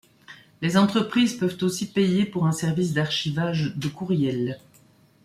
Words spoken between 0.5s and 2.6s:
Les entreprises peuvent aussi payer pour un